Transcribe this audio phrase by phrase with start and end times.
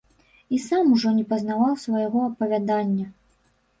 [0.55, 3.07] І сам ужо не пазнаваў свайго апавядання.